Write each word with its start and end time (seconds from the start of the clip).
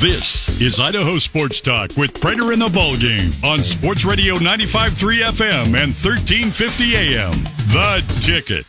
This 0.00 0.58
is 0.62 0.80
Idaho 0.80 1.18
Sports 1.18 1.60
Talk 1.60 1.94
with 1.94 2.18
Prater 2.22 2.54
in 2.54 2.58
the 2.58 2.70
Ball 2.70 2.96
Game 2.96 3.32
on 3.44 3.62
Sports 3.62 4.06
Radio 4.06 4.36
95.3 4.36 5.20
FM 5.26 5.66
and 5.66 5.92
1350 5.92 6.96
AM. 6.96 7.32
The 7.68 8.02
Ticket. 8.22 8.64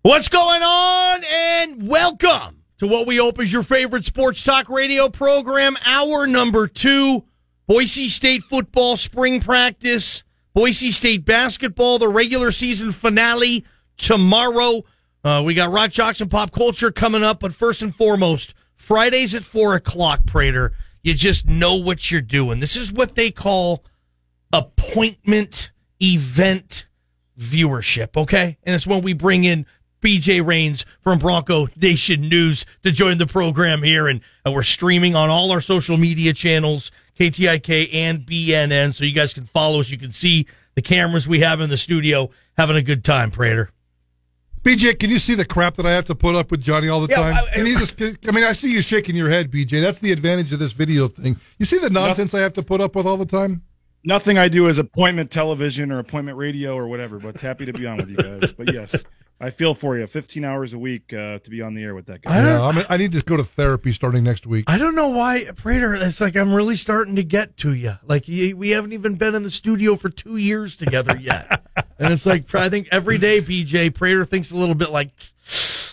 What's 0.00 0.30
going 0.30 0.62
on? 0.62 1.24
And 1.30 1.86
welcome 1.86 2.62
to 2.78 2.86
what 2.86 3.06
we 3.06 3.18
hope 3.18 3.38
is 3.38 3.52
your 3.52 3.62
favorite 3.62 4.06
sports 4.06 4.42
talk 4.42 4.70
radio 4.70 5.10
program, 5.10 5.76
hour 5.84 6.26
number 6.26 6.66
two. 6.68 7.22
Boise 7.66 8.08
State 8.08 8.44
football 8.44 8.96
spring 8.96 9.40
practice, 9.40 10.22
Boise 10.54 10.90
State 10.90 11.26
basketball, 11.26 11.98
the 11.98 12.08
regular 12.08 12.50
season 12.50 12.92
finale 12.92 13.66
tomorrow. 13.98 14.84
Uh, 15.26 15.42
we 15.42 15.54
got 15.54 15.72
Rock 15.72 15.90
Jocks 15.90 16.20
and 16.20 16.30
Pop 16.30 16.52
Culture 16.52 16.92
coming 16.92 17.24
up, 17.24 17.40
but 17.40 17.52
first 17.52 17.82
and 17.82 17.92
foremost, 17.92 18.54
Fridays 18.76 19.34
at 19.34 19.42
four 19.42 19.74
o'clock, 19.74 20.24
Prater. 20.24 20.72
You 21.02 21.14
just 21.14 21.48
know 21.48 21.74
what 21.74 22.12
you're 22.12 22.20
doing. 22.20 22.60
This 22.60 22.76
is 22.76 22.92
what 22.92 23.16
they 23.16 23.32
call 23.32 23.84
appointment 24.52 25.72
event 26.00 26.86
viewership, 27.36 28.16
okay? 28.16 28.56
And 28.62 28.76
it's 28.76 28.86
when 28.86 29.02
we 29.02 29.14
bring 29.14 29.42
in 29.42 29.66
BJ 30.00 30.46
Rains 30.46 30.86
from 31.00 31.18
Bronco 31.18 31.66
Nation 31.74 32.28
News 32.28 32.64
to 32.84 32.92
join 32.92 33.18
the 33.18 33.26
program 33.26 33.82
here. 33.82 34.06
And 34.06 34.20
uh, 34.46 34.52
we're 34.52 34.62
streaming 34.62 35.16
on 35.16 35.28
all 35.28 35.50
our 35.50 35.60
social 35.60 35.96
media 35.96 36.34
channels, 36.34 36.92
KTIK 37.18 37.92
and 37.92 38.20
BNN. 38.20 38.94
So 38.94 39.02
you 39.02 39.12
guys 39.12 39.34
can 39.34 39.46
follow 39.46 39.80
us. 39.80 39.90
You 39.90 39.98
can 39.98 40.12
see 40.12 40.46
the 40.76 40.82
cameras 40.82 41.26
we 41.26 41.40
have 41.40 41.60
in 41.60 41.68
the 41.68 41.78
studio 41.78 42.30
having 42.56 42.76
a 42.76 42.82
good 42.82 43.02
time, 43.02 43.32
Prater. 43.32 43.72
BJ, 44.66 44.98
can 44.98 45.10
you 45.10 45.20
see 45.20 45.34
the 45.36 45.44
crap 45.44 45.74
that 45.76 45.86
I 45.86 45.92
have 45.92 46.06
to 46.06 46.14
put 46.16 46.34
up 46.34 46.50
with 46.50 46.60
Johnny 46.60 46.88
all 46.88 47.00
the 47.00 47.06
Yeah, 47.08 47.16
time? 47.22 47.36
I- 47.36 47.54
Can 47.54 47.66
you 47.66 47.78
just, 47.78 48.02
I 48.02 48.32
mean, 48.32 48.42
I 48.42 48.50
see 48.52 48.72
you 48.72 48.82
shaking 48.82 49.14
your 49.14 49.30
head, 49.30 49.48
BJ. 49.48 49.80
That's 49.80 50.00
the 50.00 50.10
advantage 50.10 50.52
of 50.52 50.58
this 50.58 50.72
video 50.72 51.06
thing. 51.06 51.36
You 51.58 51.64
see 51.66 51.78
the 51.78 51.88
nonsense 51.88 52.34
I 52.34 52.40
have 52.40 52.52
to 52.54 52.62
put 52.64 52.80
up 52.80 52.96
with 52.96 53.06
all 53.06 53.16
the 53.16 53.26
time? 53.26 53.62
Nothing 54.02 54.38
I 54.38 54.48
do 54.48 54.66
is 54.66 54.78
appointment 54.78 55.30
television 55.30 55.92
or 55.92 56.00
appointment 56.00 56.36
radio 56.36 56.74
or 56.76 56.88
whatever, 56.88 57.20
but 57.20 57.40
happy 57.40 57.64
to 57.66 57.72
be 57.72 57.86
on 57.86 57.98
with 57.98 58.10
you 58.10 58.16
guys. 58.16 58.52
But 58.52 58.72
yes, 58.72 59.04
I 59.40 59.50
feel 59.50 59.72
for 59.74 59.96
you. 59.98 60.06
15 60.06 60.44
hours 60.44 60.72
a 60.72 60.78
week 60.78 61.12
uh, 61.12 61.38
to 61.38 61.50
be 61.50 61.62
on 61.62 61.74
the 61.74 61.82
air 61.84 61.94
with 61.94 62.06
that 62.06 62.22
guy. 62.22 62.36
I 62.36 62.42
Yeah, 62.44 62.62
I'm, 62.64 62.84
I 62.88 62.96
need 62.96 63.12
to 63.12 63.22
go 63.22 63.36
to 63.36 63.44
therapy 63.44 63.92
starting 63.92 64.24
next 64.24 64.46
week. 64.48 64.64
I 64.68 64.78
don't 64.78 64.94
know 64.96 65.08
why, 65.08 65.44
Prater. 65.54 65.94
It's 65.94 66.20
like 66.20 66.36
I'm 66.36 66.52
really 66.52 66.76
starting 66.76 67.14
to 67.16 67.22
get 67.24 67.56
to 67.58 67.72
you. 67.72 67.94
Like 68.04 68.26
we 68.26 68.70
haven't 68.70 68.92
even 68.94 69.14
been 69.14 69.36
in 69.36 69.42
the 69.44 69.50
studio 69.50 69.94
for 69.96 70.08
two 70.08 70.36
years 70.36 70.76
together 70.76 71.16
yet, 71.16 71.64
and 71.98 72.12
it's 72.12 72.26
like 72.26 72.54
I 72.54 72.68
think 72.68 72.88
every 72.92 73.18
day, 73.18 73.40
BJ 73.40 73.92
Prater 73.94 74.24
thinks 74.24 74.50
a 74.50 74.56
little 74.56 74.74
bit 74.74 74.90
like, 74.90 75.10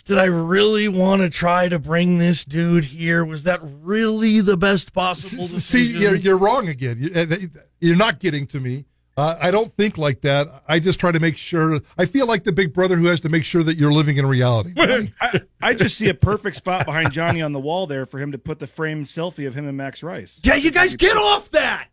did 0.06 0.18
I 0.18 0.26
really 0.26 0.88
want 0.88 1.22
to 1.22 1.30
try 1.30 1.70
to 1.70 1.80
bring 1.80 2.18
this 2.18 2.44
dude 2.46 2.86
here? 2.86 3.23
Was 3.23 3.44
that 3.44 3.59
really 3.64 4.42
the 4.42 4.58
best 4.58 4.94
possible 4.94 5.48
See, 5.48 5.56
decision? 5.56 6.02
you're, 6.02 6.16
you're 6.16 6.38
wrong 6.38 6.68
again. 6.68 6.98
You- 7.00 7.12
uh, 7.16 7.36
You're 7.80 7.96
not 7.96 8.20
getting 8.20 8.48
to 8.48 8.59
me. 8.59 8.86
Uh, 9.16 9.36
I 9.40 9.52
don't 9.52 9.72
think 9.72 10.00
like 10.00 10.22
that. 10.22 10.64
I 10.68 10.80
just 10.80 11.00
try 11.00 11.12
to 11.12 11.20
make 11.20 11.38
sure. 11.38 11.80
I 12.00 12.06
feel 12.06 12.26
like 12.26 12.46
the 12.46 12.52
big 12.52 12.74
brother 12.74 12.96
who 12.96 13.06
has 13.06 13.20
to 13.22 13.30
make 13.30 13.46
sure 13.46 13.62
that 13.62 13.78
you're 13.78 13.94
living 13.94 14.18
in 14.18 14.26
reality. 14.26 14.74
I, 15.22 15.42
I 15.62 15.74
just 15.76 15.98
see 16.00 16.09
a 16.09 16.16
perfect 16.16 16.56
spot 16.56 16.86
behind 16.88 17.12
Johnny 17.12 17.42
on 17.44 17.52
the 17.54 17.59
wall 17.59 17.86
there 17.86 18.08
for 18.08 18.18
him 18.18 18.31
to 18.31 18.40
put 18.40 18.58
the 18.58 18.66
framed 18.66 19.06
selfie 19.06 19.46
of 19.46 19.54
him 19.54 19.68
and 19.68 19.78
Max 19.78 20.02
Rice. 20.02 20.42
yeah, 20.44 20.56
you 20.56 20.72
guys 20.72 20.96
get 20.96 21.16
off 21.16 21.52
that. 21.52 21.90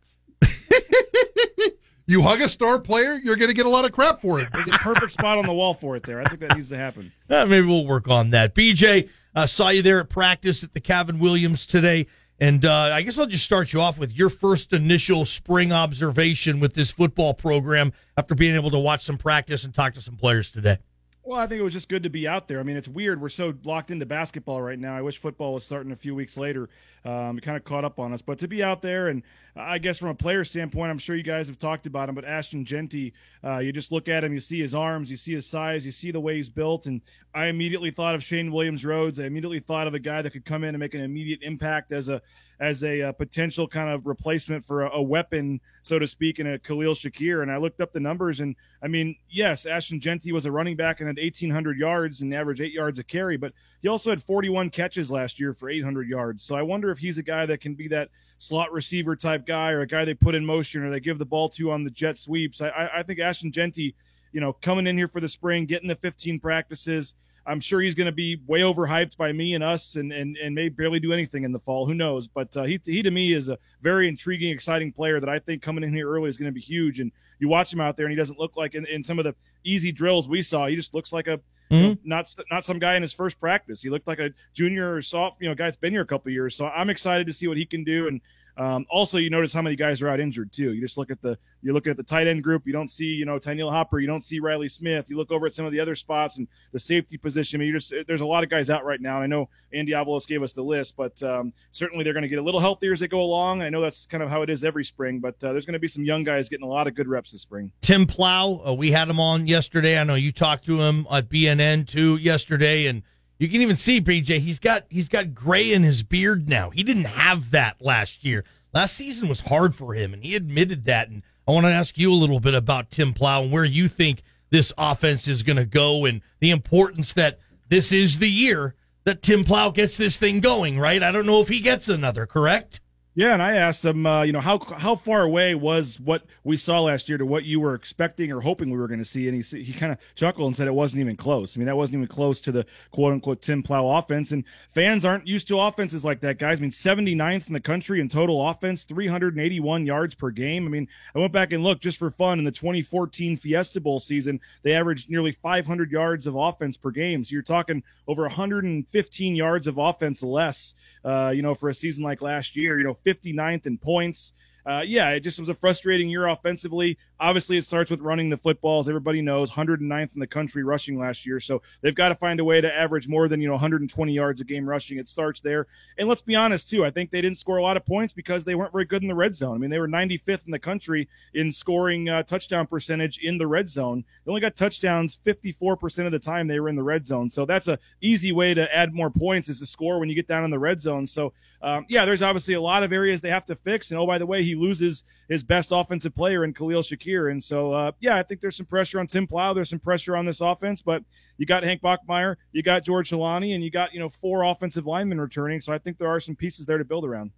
You 2.11 2.21
hug 2.21 2.41
a 2.41 2.49
star 2.49 2.77
player, 2.77 3.21
you're 3.23 3.37
going 3.37 3.47
to 3.47 3.55
get 3.55 3.65
a 3.65 3.69
lot 3.69 3.85
of 3.85 3.93
crap 3.93 4.19
for 4.19 4.41
it. 4.41 4.51
There's 4.51 4.67
a 4.67 4.71
perfect 4.71 5.13
spot 5.13 5.37
on 5.37 5.45
the 5.45 5.53
wall 5.53 5.73
for 5.73 5.95
it 5.95 6.03
there. 6.03 6.19
I 6.19 6.25
think 6.25 6.41
that 6.41 6.57
needs 6.57 6.67
to 6.67 6.75
happen. 6.77 7.13
Uh, 7.29 7.45
maybe 7.45 7.65
we'll 7.65 7.85
work 7.85 8.09
on 8.09 8.31
that. 8.31 8.53
BJ, 8.53 9.07
uh, 9.33 9.47
saw 9.47 9.69
you 9.69 9.81
there 9.81 10.01
at 10.01 10.09
practice 10.09 10.65
at 10.65 10.73
the 10.73 10.81
Caven 10.81 11.17
Williams 11.17 11.65
today. 11.65 12.07
And 12.41 12.65
uh, 12.65 12.91
I 12.91 13.03
guess 13.03 13.17
I'll 13.17 13.25
just 13.25 13.45
start 13.45 13.71
you 13.71 13.79
off 13.79 13.97
with 13.97 14.11
your 14.11 14.29
first 14.29 14.73
initial 14.73 15.23
spring 15.23 15.71
observation 15.71 16.59
with 16.59 16.73
this 16.73 16.91
football 16.91 17.33
program 17.33 17.93
after 18.17 18.35
being 18.35 18.55
able 18.55 18.71
to 18.71 18.79
watch 18.79 19.05
some 19.05 19.17
practice 19.17 19.63
and 19.63 19.73
talk 19.73 19.93
to 19.93 20.01
some 20.01 20.17
players 20.17 20.51
today. 20.51 20.79
Well, 21.23 21.39
I 21.39 21.45
think 21.45 21.59
it 21.59 21.63
was 21.63 21.73
just 21.73 21.87
good 21.87 22.01
to 22.03 22.09
be 22.09 22.27
out 22.27 22.47
there. 22.47 22.59
I 22.59 22.63
mean, 22.63 22.77
it's 22.77 22.87
weird. 22.87 23.21
We're 23.21 23.29
so 23.29 23.53
locked 23.63 23.91
into 23.91 24.07
basketball 24.07 24.59
right 24.59 24.79
now. 24.79 24.97
I 24.97 25.03
wish 25.03 25.19
football 25.19 25.53
was 25.53 25.63
starting 25.63 25.91
a 25.91 25.95
few 25.95 26.15
weeks 26.15 26.35
later. 26.35 26.67
Um, 27.05 27.37
it 27.37 27.41
kind 27.41 27.55
of 27.55 27.63
caught 27.63 27.85
up 27.85 27.99
on 27.99 28.11
us. 28.11 28.23
But 28.23 28.39
to 28.39 28.47
be 28.47 28.63
out 28.63 28.81
there, 28.81 29.07
and 29.07 29.21
I 29.55 29.77
guess 29.77 29.99
from 29.99 30.09
a 30.09 30.15
player 30.15 30.43
standpoint, 30.43 30.89
I'm 30.89 30.97
sure 30.97 31.15
you 31.15 31.23
guys 31.23 31.47
have 31.47 31.59
talked 31.59 31.85
about 31.85 32.09
him, 32.09 32.15
but 32.15 32.25
Ashton 32.25 32.65
Jeanty, 32.65 33.13
uh, 33.43 33.59
you 33.59 33.71
just 33.71 33.91
look 33.91 34.09
at 34.09 34.23
him, 34.23 34.33
you 34.33 34.39
see 34.39 34.61
his 34.61 34.73
arms, 34.73 35.11
you 35.11 35.17
see 35.17 35.33
his 35.33 35.45
size, 35.45 35.85
you 35.85 35.91
see 35.91 36.09
the 36.09 36.19
way 36.19 36.37
he's 36.37 36.49
built. 36.49 36.87
And 36.87 37.01
I 37.35 37.47
immediately 37.47 37.91
thought 37.91 38.15
of 38.15 38.23
Shane 38.23 38.51
Williams 38.51 38.83
Rhodes. 38.83 39.19
I 39.19 39.25
immediately 39.25 39.59
thought 39.59 39.87
of 39.87 39.93
a 39.93 39.99
guy 39.99 40.23
that 40.23 40.31
could 40.31 40.45
come 40.45 40.63
in 40.63 40.69
and 40.69 40.79
make 40.79 40.95
an 40.95 41.01
immediate 41.01 41.43
impact 41.43 41.91
as 41.91 42.09
a 42.09 42.21
as 42.59 42.83
a, 42.83 43.01
uh 43.01 43.11
potential 43.11 43.67
kind 43.67 43.89
of 43.89 44.05
replacement 44.05 44.63
for 44.63 44.83
a, 44.83 44.97
a 44.97 45.01
weapon, 45.01 45.59
so 45.81 45.97
to 45.97 46.07
speak, 46.07 46.37
in 46.37 46.45
a 46.45 46.59
Khalil 46.59 46.93
Shakir. 46.93 47.41
And 47.41 47.51
I 47.51 47.57
looked 47.57 47.81
up 47.81 47.91
the 47.91 47.99
numbers, 47.99 48.39
and 48.39 48.55
I 48.83 48.87
mean, 48.87 49.15
yes, 49.27 49.65
Ashton 49.65 49.99
Jeanty 49.99 50.31
was 50.31 50.45
a 50.45 50.51
running 50.51 50.75
back 50.75 51.01
and 51.01 51.09
had 51.17 51.23
1,800 51.23 51.77
yards 51.77 52.21
and 52.21 52.33
average 52.33 52.61
eight 52.61 52.73
yards 52.73 52.99
a 52.99 53.03
carry, 53.03 53.37
but 53.37 53.53
he 53.81 53.87
also 53.87 54.09
had 54.09 54.21
41 54.23 54.69
catches 54.69 55.11
last 55.11 55.39
year 55.39 55.53
for 55.53 55.69
800 55.69 56.07
yards. 56.07 56.43
So 56.43 56.55
I 56.55 56.61
wonder 56.61 56.91
if 56.91 56.97
he's 56.97 57.17
a 57.17 57.23
guy 57.23 57.45
that 57.45 57.61
can 57.61 57.75
be 57.75 57.87
that 57.89 58.09
slot 58.37 58.71
receiver 58.71 59.15
type 59.15 59.45
guy 59.45 59.71
or 59.71 59.81
a 59.81 59.87
guy 59.87 60.05
they 60.05 60.13
put 60.13 60.35
in 60.35 60.45
motion 60.45 60.83
or 60.83 60.89
they 60.89 60.99
give 60.99 61.19
the 61.19 61.25
ball 61.25 61.49
to 61.49 61.71
on 61.71 61.83
the 61.83 61.89
jet 61.89 62.17
sweeps. 62.17 62.61
I, 62.61 62.69
I, 62.69 62.99
I 62.99 63.03
think 63.03 63.19
Ashton 63.19 63.51
Jeanty, 63.51 63.95
you 64.31 64.41
know, 64.41 64.53
coming 64.53 64.87
in 64.87 64.97
here 64.97 65.07
for 65.07 65.19
the 65.19 65.29
spring, 65.29 65.65
getting 65.65 65.87
the 65.87 65.95
15 65.95 66.39
practices. 66.39 67.13
I'm 67.45 67.59
sure 67.59 67.81
he's 67.81 67.95
going 67.95 68.05
to 68.05 68.11
be 68.11 68.39
way 68.45 68.61
overhyped 68.61 69.17
by 69.17 69.31
me 69.31 69.55
and 69.55 69.63
us, 69.63 69.95
and, 69.95 70.11
and, 70.11 70.37
and 70.37 70.53
may 70.53 70.69
barely 70.69 70.99
do 70.99 71.11
anything 71.11 71.43
in 71.43 71.51
the 71.51 71.59
fall. 71.59 71.87
Who 71.87 71.95
knows? 71.95 72.27
But 72.27 72.55
uh, 72.55 72.63
he, 72.63 72.79
he 72.85 73.01
to 73.01 73.11
me 73.11 73.33
is 73.33 73.49
a 73.49 73.57
very 73.81 74.07
intriguing, 74.07 74.51
exciting 74.51 74.91
player 74.91 75.19
that 75.19 75.29
I 75.29 75.39
think 75.39 75.61
coming 75.61 75.83
in 75.83 75.93
here 75.93 76.09
early 76.09 76.29
is 76.29 76.37
going 76.37 76.51
to 76.51 76.53
be 76.53 76.61
huge. 76.61 76.99
And 76.99 77.11
you 77.39 77.49
watch 77.49 77.73
him 77.73 77.81
out 77.81 77.97
there, 77.97 78.05
and 78.05 78.11
he 78.11 78.17
doesn't 78.17 78.39
look 78.39 78.57
like 78.57 78.75
in, 78.75 78.85
in 78.85 79.03
some 79.03 79.17
of 79.17 79.25
the 79.25 79.35
easy 79.63 79.91
drills 79.91 80.29
we 80.29 80.43
saw. 80.43 80.67
He 80.67 80.75
just 80.75 80.93
looks 80.93 81.11
like 81.11 81.27
a 81.27 81.39
you 81.71 81.81
know, 81.81 81.97
not 82.03 82.35
not 82.51 82.65
some 82.65 82.79
guy 82.79 82.95
in 82.95 83.01
his 83.01 83.13
first 83.13 83.39
practice. 83.39 83.81
He 83.81 83.89
looked 83.89 84.05
like 84.05 84.19
a 84.19 84.31
junior 84.53 84.93
or 84.93 85.01
soft, 85.01 85.41
you 85.41 85.47
know, 85.47 85.55
guy 85.55 85.65
that's 85.65 85.77
been 85.77 85.93
here 85.93 86.01
a 86.01 86.05
couple 86.05 86.29
of 86.29 86.33
years. 86.33 86.53
So 86.53 86.65
I'm 86.67 86.89
excited 86.89 87.27
to 87.27 87.33
see 87.33 87.47
what 87.47 87.55
he 87.55 87.65
can 87.65 87.85
do. 87.85 88.07
And 88.07 88.19
um, 88.57 88.85
also, 88.89 89.17
you 89.17 89.29
notice 89.29 89.53
how 89.53 89.61
many 89.61 89.75
guys 89.75 90.01
are 90.01 90.09
out 90.09 90.19
injured 90.19 90.51
too. 90.51 90.73
You 90.73 90.81
just 90.81 90.97
look 90.97 91.11
at 91.11 91.21
the 91.21 91.37
you're 91.61 91.73
looking 91.73 91.91
at 91.91 91.97
the 91.97 92.03
tight 92.03 92.27
end 92.27 92.43
group. 92.43 92.63
You 92.65 92.73
don't 92.73 92.89
see 92.89 93.05
you 93.05 93.25
know 93.25 93.39
Tyneil 93.39 93.71
Hopper. 93.71 93.99
You 93.99 94.07
don't 94.07 94.23
see 94.23 94.39
Riley 94.39 94.67
Smith. 94.67 95.09
You 95.09 95.17
look 95.17 95.31
over 95.31 95.45
at 95.45 95.53
some 95.53 95.65
of 95.65 95.71
the 95.71 95.79
other 95.79 95.95
spots 95.95 96.37
and 96.37 96.47
the 96.71 96.79
safety 96.79 97.17
position. 97.17 97.57
I 97.57 97.59
mean, 97.59 97.67
you 97.69 97.79
just 97.79 97.93
there's 98.07 98.21
a 98.21 98.25
lot 98.25 98.43
of 98.43 98.49
guys 98.49 98.69
out 98.69 98.85
right 98.85 99.01
now. 99.01 99.21
I 99.21 99.27
know 99.27 99.49
Andy 99.73 99.93
Avalos 99.93 100.27
gave 100.27 100.43
us 100.43 100.53
the 100.53 100.63
list, 100.63 100.95
but 100.97 101.21
um, 101.23 101.53
certainly 101.71 102.03
they're 102.03 102.13
going 102.13 102.23
to 102.23 102.29
get 102.29 102.39
a 102.39 102.43
little 102.43 102.59
healthier 102.59 102.93
as 102.93 102.99
they 102.99 103.07
go 103.07 103.21
along. 103.21 103.61
I 103.61 103.69
know 103.69 103.81
that's 103.81 104.05
kind 104.05 104.23
of 104.23 104.29
how 104.29 104.41
it 104.41 104.49
is 104.49 104.63
every 104.63 104.83
spring, 104.83 105.19
but 105.19 105.41
uh, 105.43 105.51
there's 105.51 105.65
going 105.65 105.73
to 105.73 105.79
be 105.79 105.87
some 105.87 106.03
young 106.03 106.23
guys 106.23 106.49
getting 106.49 106.65
a 106.65 106.69
lot 106.69 106.87
of 106.87 106.95
good 106.95 107.07
reps 107.07 107.31
this 107.31 107.41
spring. 107.41 107.71
Tim 107.81 108.05
Plough, 108.05 108.61
uh, 108.67 108.73
we 108.73 108.91
had 108.91 109.09
him 109.09 109.19
on 109.19 109.47
yesterday. 109.47 109.97
I 109.97 110.03
know 110.03 110.15
you 110.15 110.31
talked 110.31 110.65
to 110.65 110.79
him 110.81 111.07
at 111.11 111.29
BNN 111.29 111.87
too 111.87 112.17
yesterday, 112.17 112.87
and 112.87 113.03
you 113.41 113.49
can 113.49 113.61
even 113.61 113.75
see 113.75 113.99
BJ. 113.99 114.39
He's 114.39 114.59
got 114.59 114.85
he's 114.87 115.09
got 115.09 115.33
gray 115.33 115.73
in 115.73 115.81
his 115.81 116.03
beard 116.03 116.47
now. 116.47 116.69
He 116.69 116.83
didn't 116.83 117.05
have 117.05 117.49
that 117.49 117.81
last 117.81 118.23
year. 118.23 118.45
Last 118.71 118.95
season 118.95 119.27
was 119.27 119.41
hard 119.41 119.73
for 119.73 119.95
him, 119.95 120.13
and 120.13 120.23
he 120.23 120.35
admitted 120.35 120.85
that. 120.85 121.09
And 121.09 121.23
I 121.47 121.51
want 121.51 121.65
to 121.65 121.71
ask 121.71 121.97
you 121.97 122.11
a 122.11 122.13
little 122.13 122.39
bit 122.39 122.53
about 122.53 122.91
Tim 122.91 123.13
Plough 123.13 123.41
and 123.41 123.51
where 123.51 123.65
you 123.65 123.87
think 123.87 124.21
this 124.51 124.71
offense 124.77 125.27
is 125.27 125.41
going 125.41 125.57
to 125.57 125.65
go, 125.65 126.05
and 126.05 126.21
the 126.39 126.51
importance 126.51 127.13
that 127.13 127.39
this 127.67 127.91
is 127.91 128.19
the 128.19 128.29
year 128.29 128.75
that 129.05 129.23
Tim 129.23 129.43
Plough 129.43 129.71
gets 129.71 129.97
this 129.97 130.17
thing 130.17 130.39
going. 130.39 130.77
Right? 130.77 131.01
I 131.01 131.11
don't 131.11 131.25
know 131.25 131.41
if 131.41 131.47
he 131.47 131.61
gets 131.61 131.89
another. 131.89 132.27
Correct? 132.27 132.79
Yeah, 133.13 133.33
and 133.33 133.43
I 133.43 133.57
asked 133.57 133.83
him, 133.83 134.05
uh, 134.05 134.21
you 134.23 134.31
know, 134.31 134.39
how 134.39 134.59
how 134.77 134.95
far 134.95 135.23
away 135.23 135.53
was 135.53 135.99
what 135.99 136.23
we 136.45 136.55
saw 136.55 136.79
last 136.79 137.09
year 137.09 137.17
to 137.17 137.25
what 137.25 137.43
you 137.43 137.59
were 137.59 137.75
expecting 137.75 138.31
or 138.31 138.39
hoping 138.39 138.71
we 138.71 138.77
were 138.77 138.87
going 138.87 139.01
to 139.01 139.05
see, 139.05 139.27
and 139.27 139.43
he 139.43 139.63
he 139.63 139.73
kind 139.73 139.91
of 139.91 139.97
chuckled 140.15 140.47
and 140.47 140.55
said 140.55 140.65
it 140.65 140.73
wasn't 140.73 141.01
even 141.01 141.17
close. 141.17 141.57
I 141.57 141.59
mean, 141.59 141.65
that 141.65 141.75
wasn't 141.75 141.95
even 141.95 142.07
close 142.07 142.39
to 142.41 142.53
the 142.53 142.65
quote 142.91 143.11
unquote 143.11 143.41
Tim 143.41 143.63
Plough 143.63 143.97
offense, 143.97 144.31
and 144.31 144.45
fans 144.69 145.03
aren't 145.03 145.27
used 145.27 145.49
to 145.49 145.59
offenses 145.59 146.05
like 146.05 146.21
that, 146.21 146.39
guys. 146.39 146.59
I 146.59 146.61
mean, 146.61 146.71
79th 146.71 147.47
in 147.47 147.53
the 147.53 147.59
country 147.59 147.99
in 147.99 148.07
total 148.07 148.47
offense, 148.47 148.85
381 148.85 149.85
yards 149.85 150.15
per 150.15 150.29
game. 150.29 150.65
I 150.65 150.69
mean, 150.69 150.87
I 151.13 151.19
went 151.19 151.33
back 151.33 151.51
and 151.51 151.63
looked 151.63 151.83
just 151.83 151.97
for 151.97 152.11
fun 152.11 152.39
in 152.39 152.45
the 152.45 152.51
2014 152.51 153.35
Fiesta 153.35 153.81
Bowl 153.81 153.99
season, 153.99 154.39
they 154.63 154.73
averaged 154.73 155.11
nearly 155.11 155.33
500 155.33 155.91
yards 155.91 156.27
of 156.27 156.35
offense 156.35 156.77
per 156.77 156.91
game. 156.91 157.25
So 157.25 157.33
you're 157.33 157.41
talking 157.41 157.83
over 158.07 158.21
115 158.21 159.35
yards 159.35 159.67
of 159.67 159.77
offense 159.77 160.23
less, 160.23 160.75
uh, 161.03 161.33
you 161.35 161.41
know, 161.41 161.53
for 161.53 161.67
a 161.67 161.73
season 161.73 162.05
like 162.05 162.21
last 162.21 162.55
year. 162.55 162.77
You 162.77 162.85
know, 162.85 162.97
59th 163.05 163.65
in 163.65 163.77
points. 163.77 164.33
Uh, 164.65 164.83
yeah, 164.85 165.09
it 165.09 165.21
just 165.21 165.39
was 165.39 165.49
a 165.49 165.53
frustrating 165.53 166.09
year 166.09 166.27
offensively. 166.27 166.97
Obviously, 167.19 167.57
it 167.57 167.65
starts 167.65 167.91
with 167.91 168.01
running 168.01 168.29
the 168.29 168.37
footballs. 168.37 168.87
Everybody 168.87 169.21
knows 169.21 169.51
109th 169.51 170.13
in 170.13 170.19
the 170.19 170.27
country 170.27 170.63
rushing 170.63 170.99
last 170.99 171.25
year, 171.25 171.39
so 171.39 171.61
they've 171.81 171.95
got 171.95 172.09
to 172.09 172.15
find 172.15 172.39
a 172.39 172.43
way 172.43 172.61
to 172.61 172.73
average 172.73 173.07
more 173.07 173.27
than 173.27 173.41
you 173.41 173.47
know 173.47 173.53
120 173.53 174.13
yards 174.13 174.41
a 174.41 174.43
game 174.43 174.67
rushing. 174.67 174.97
It 174.97 175.09
starts 175.09 175.39
there, 175.39 175.67
and 175.97 176.07
let's 176.07 176.21
be 176.21 176.35
honest 176.35 176.69
too. 176.69 176.85
I 176.85 176.89
think 176.89 177.11
they 177.11 177.21
didn't 177.21 177.37
score 177.37 177.57
a 177.57 177.63
lot 177.63 177.77
of 177.77 177.85
points 177.85 178.13
because 178.13 178.43
they 178.43 178.55
weren't 178.55 178.71
very 178.71 178.85
good 178.85 179.01
in 179.01 179.07
the 179.07 179.15
red 179.15 179.35
zone. 179.35 179.55
I 179.55 179.57
mean, 179.57 179.69
they 179.69 179.79
were 179.79 179.87
95th 179.87 180.45
in 180.45 180.51
the 180.51 180.59
country 180.59 181.07
in 181.33 181.51
scoring 181.51 182.09
uh, 182.09 182.23
touchdown 182.23 182.67
percentage 182.67 183.19
in 183.19 183.37
the 183.37 183.47
red 183.47 183.69
zone. 183.69 184.03
They 184.25 184.29
only 184.29 184.41
got 184.41 184.55
touchdowns 184.55 185.17
54% 185.25 186.05
of 186.05 186.11
the 186.11 186.19
time 186.19 186.47
they 186.47 186.59
were 186.59 186.69
in 186.69 186.75
the 186.75 186.83
red 186.83 187.05
zone, 187.05 187.29
so 187.29 187.45
that's 187.45 187.67
a 187.67 187.79
easy 188.01 188.31
way 188.31 188.53
to 188.53 188.75
add 188.75 188.93
more 188.93 189.09
points 189.09 189.49
is 189.49 189.59
to 189.59 189.65
score 189.65 189.99
when 189.99 190.09
you 190.09 190.15
get 190.15 190.27
down 190.27 190.43
in 190.43 190.51
the 190.51 190.59
red 190.59 190.79
zone. 190.79 191.07
So 191.07 191.33
um, 191.61 191.85
yeah, 191.89 192.05
there's 192.05 192.21
obviously 192.21 192.55
a 192.55 192.61
lot 192.61 192.83
of 192.83 192.91
areas 192.91 193.21
they 193.21 193.29
have 193.29 193.45
to 193.45 193.55
fix, 193.55 193.91
and 193.91 193.99
oh 193.99 194.07
by 194.07 194.17
the 194.17 194.25
way, 194.25 194.43
he 194.43 194.50
loses 194.55 195.03
his 195.29 195.43
best 195.43 195.71
offensive 195.71 196.13
player 196.15 196.43
in 196.43 196.53
Khalil 196.53 196.81
Shakir. 196.81 197.31
And 197.31 197.43
so, 197.43 197.73
uh, 197.73 197.91
yeah, 197.99 198.17
I 198.17 198.23
think 198.23 198.41
there's 198.41 198.57
some 198.57 198.65
pressure 198.65 198.99
on 198.99 199.07
Tim 199.07 199.27
Plough. 199.27 199.53
There's 199.53 199.69
some 199.69 199.79
pressure 199.79 200.15
on 200.15 200.25
this 200.25 200.41
offense, 200.41 200.81
but 200.81 201.03
you 201.37 201.45
got 201.45 201.63
Hank 201.63 201.81
Bachmeier, 201.81 202.35
you 202.51 202.63
got 202.63 202.83
George 202.83 203.09
Holani, 203.09 203.53
and 203.55 203.63
you 203.63 203.71
got, 203.71 203.93
you 203.93 203.99
know, 203.99 204.09
four 204.09 204.43
offensive 204.43 204.85
linemen 204.85 205.19
returning. 205.19 205.61
So 205.61 205.73
I 205.73 205.77
think 205.77 205.97
there 205.97 206.09
are 206.09 206.19
some 206.19 206.35
pieces 206.35 206.65
there 206.65 206.77
to 206.77 206.85
build 206.85 207.05
around. 207.05 207.31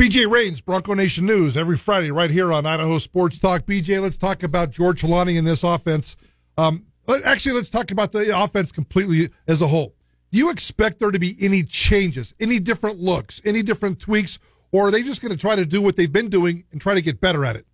BJ 0.00 0.30
Rains, 0.30 0.62
Bronco 0.62 0.94
Nation 0.94 1.26
News, 1.26 1.58
every 1.58 1.76
Friday 1.76 2.10
right 2.10 2.30
here 2.30 2.54
on 2.54 2.64
Idaho 2.64 2.98
Sports 2.98 3.38
Talk. 3.38 3.66
BJ, 3.66 4.00
let's 4.00 4.16
talk 4.16 4.42
about 4.42 4.70
George 4.70 5.02
Holani 5.02 5.36
in 5.36 5.44
this 5.44 5.62
offense. 5.62 6.16
Um, 6.56 6.86
actually, 7.22 7.54
let's 7.54 7.68
talk 7.68 7.90
about 7.90 8.12
the 8.12 8.34
offense 8.34 8.72
completely 8.72 9.28
as 9.46 9.60
a 9.60 9.66
whole. 9.66 9.94
Do 10.32 10.38
you 10.38 10.50
expect 10.50 11.00
there 11.00 11.10
to 11.10 11.18
be 11.18 11.36
any 11.40 11.64
changes, 11.64 12.34
any 12.40 12.58
different 12.60 12.98
looks, 12.98 13.40
any 13.44 13.62
different 13.62 13.98
tweaks, 13.98 14.38
or 14.72 14.88
are 14.88 14.90
they 14.90 15.02
just 15.02 15.20
going 15.20 15.32
to 15.32 15.38
try 15.38 15.56
to 15.56 15.66
do 15.66 15.80
what 15.82 15.96
they've 15.96 16.12
been 16.12 16.28
doing 16.28 16.64
and 16.72 16.80
try 16.80 16.94
to 16.94 17.02
get 17.02 17.20
better 17.20 17.44
at 17.44 17.56
it? 17.56 17.66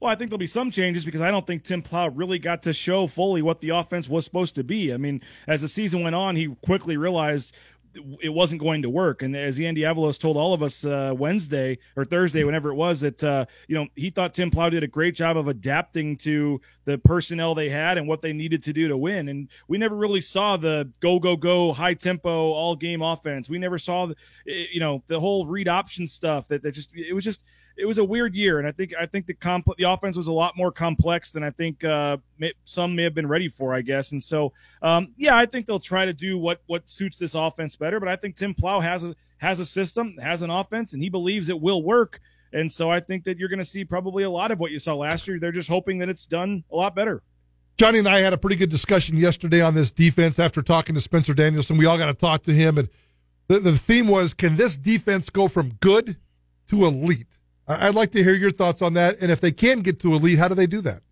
Well, 0.00 0.10
I 0.10 0.14
think 0.14 0.30
there'll 0.30 0.38
be 0.38 0.46
some 0.46 0.70
changes 0.70 1.04
because 1.04 1.20
I 1.20 1.30
don't 1.30 1.46
think 1.46 1.62
Tim 1.62 1.82
Plough 1.82 2.08
really 2.08 2.38
got 2.38 2.62
to 2.62 2.72
show 2.72 3.06
fully 3.06 3.42
what 3.42 3.60
the 3.60 3.68
offense 3.68 4.08
was 4.08 4.24
supposed 4.24 4.54
to 4.54 4.64
be. 4.64 4.94
I 4.94 4.96
mean, 4.96 5.20
as 5.46 5.60
the 5.60 5.68
season 5.68 6.02
went 6.02 6.16
on, 6.16 6.36
he 6.36 6.48
quickly 6.64 6.96
realized 6.96 7.54
it 8.22 8.28
wasn't 8.28 8.60
going 8.60 8.82
to 8.82 8.90
work. 8.90 9.22
And 9.22 9.36
as 9.36 9.58
Andy 9.58 9.82
Avalos 9.82 10.18
told 10.18 10.36
all 10.36 10.54
of 10.54 10.62
us 10.62 10.84
uh, 10.84 11.12
Wednesday 11.16 11.78
or 11.96 12.04
Thursday, 12.04 12.44
whenever 12.44 12.70
it 12.70 12.74
was, 12.74 13.00
that 13.00 13.22
uh, 13.22 13.46
you 13.66 13.74
know 13.74 13.86
he 13.96 14.10
thought 14.10 14.34
Tim 14.34 14.50
Plough 14.50 14.70
did 14.70 14.82
a 14.82 14.88
great 14.88 15.14
job 15.14 15.36
of 15.36 15.48
adapting 15.48 16.16
to 16.18 16.60
the 16.84 16.98
personnel 16.98 17.54
they 17.54 17.68
had 17.68 17.98
and 17.98 18.06
what 18.06 18.22
they 18.22 18.32
needed 18.32 18.62
to 18.64 18.72
do 18.72 18.88
to 18.88 18.96
win. 18.96 19.28
And 19.28 19.48
we 19.68 19.78
never 19.78 19.96
really 19.96 20.20
saw 20.20 20.56
the 20.56 20.90
go 21.00 21.18
go 21.18 21.36
go 21.36 21.72
high 21.72 21.94
tempo 21.94 22.52
all 22.52 22.76
game 22.76 23.02
offense. 23.02 23.48
We 23.48 23.58
never 23.58 23.78
saw 23.78 24.06
the 24.06 24.16
you 24.46 24.80
know 24.80 25.02
the 25.06 25.20
whole 25.20 25.46
read 25.46 25.68
option 25.68 26.06
stuff. 26.06 26.48
That 26.48 26.62
that 26.62 26.72
just 26.72 26.94
it 26.94 27.12
was 27.12 27.24
just 27.24 27.42
it 27.76 27.86
was 27.86 27.98
a 27.98 28.04
weird 28.04 28.34
year, 28.34 28.58
and 28.58 28.68
I 28.68 28.72
think 28.72 28.92
I 28.98 29.06
think 29.06 29.26
the 29.26 29.34
the 29.78 29.84
offense 29.84 30.16
was 30.16 30.26
a 30.26 30.32
lot 30.32 30.56
more 30.56 30.70
complex 30.70 31.30
than 31.30 31.42
I 31.42 31.50
think 31.50 31.84
uh, 31.84 32.18
may, 32.38 32.52
some 32.64 32.94
may 32.94 33.04
have 33.04 33.14
been 33.14 33.26
ready 33.26 33.48
for, 33.48 33.74
I 33.74 33.80
guess. 33.80 34.12
And 34.12 34.22
so, 34.22 34.52
um, 34.82 35.12
yeah, 35.16 35.36
I 35.36 35.46
think 35.46 35.66
they'll 35.66 35.80
try 35.80 36.04
to 36.04 36.12
do 36.12 36.38
what 36.38 36.60
what 36.66 36.88
suits 36.88 37.16
this 37.16 37.34
offense 37.34 37.76
better. 37.76 37.98
But 38.00 38.08
I 38.08 38.16
think 38.16 38.36
Tim 38.36 38.54
Plough 38.54 38.80
has 38.80 39.04
a 39.04 39.14
has 39.38 39.60
a 39.60 39.64
system, 39.64 40.16
has 40.20 40.42
an 40.42 40.50
offense, 40.50 40.92
and 40.92 41.02
he 41.02 41.08
believes 41.08 41.48
it 41.48 41.60
will 41.60 41.82
work. 41.82 42.20
And 42.52 42.70
so 42.70 42.90
I 42.90 43.00
think 43.00 43.24
that 43.24 43.38
you're 43.38 43.48
going 43.48 43.60
to 43.60 43.64
see 43.64 43.84
probably 43.84 44.24
a 44.24 44.30
lot 44.30 44.50
of 44.50 44.58
what 44.58 44.70
you 44.70 44.78
saw 44.78 44.94
last 44.94 45.28
year. 45.28 45.38
They're 45.38 45.52
just 45.52 45.68
hoping 45.68 45.98
that 45.98 46.08
it's 46.08 46.26
done 46.26 46.64
a 46.70 46.76
lot 46.76 46.94
better. 46.94 47.22
Johnny 47.76 48.00
and 48.00 48.08
I 48.08 48.20
had 48.20 48.32
a 48.32 48.38
pretty 48.38 48.56
good 48.56 48.70
discussion 48.70 49.16
yesterday 49.16 49.62
on 49.62 49.74
this 49.74 49.92
defense 49.92 50.38
after 50.38 50.60
talking 50.60 50.94
to 50.94 51.00
Spencer 51.00 51.32
Danielson. 51.32 51.78
We 51.78 51.86
all 51.86 51.96
got 51.96 52.06
to 52.06 52.14
talk 52.14 52.42
to 52.42 52.52
him, 52.52 52.76
and 52.76 52.88
the, 53.48 53.60
the 53.60 53.78
theme 53.78 54.06
was: 54.06 54.34
Can 54.34 54.56
this 54.56 54.76
defense 54.76 55.30
go 55.30 55.48
from 55.48 55.74
good 55.80 56.16
to 56.68 56.84
elite? 56.84 57.38
I'd 57.70 57.94
like 57.94 58.10
to 58.12 58.22
hear 58.22 58.34
your 58.34 58.50
thoughts 58.50 58.82
on 58.82 58.94
that. 58.94 59.18
And 59.20 59.30
if 59.30 59.40
they 59.40 59.52
can 59.52 59.80
get 59.80 60.00
to 60.00 60.14
a 60.14 60.16
lead, 60.16 60.38
how 60.38 60.48
do 60.48 60.54
they 60.54 60.66
do 60.66 60.80
that? 60.82 61.02